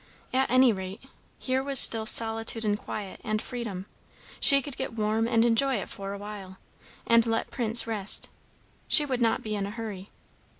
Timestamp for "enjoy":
5.45-5.75